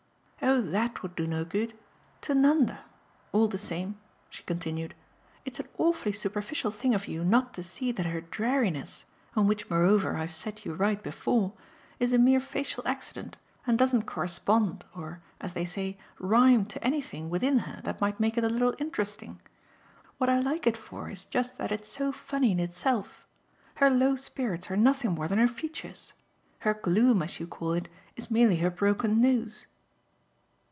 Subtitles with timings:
[0.43, 1.75] "Oh THAT would do no good.
[2.21, 2.83] To Nanda.
[3.31, 4.95] All the same," she continued,
[5.45, 9.69] "it's an awfully superficial thing of you not to see that her dreariness on which
[9.69, 11.53] moreover I've set you right before
[11.99, 13.37] is a mere facial accident
[13.67, 18.35] and doesn't correspond or, as they say, 'rhyme' to anything within her that might make
[18.35, 19.39] it a little interesting.
[20.17, 23.27] What I like it for is just that it's so funny in itself.
[23.75, 26.13] Her low spirits are nothing more than her features.
[26.61, 29.67] Her gloom, as you call it, is merely her broken nose."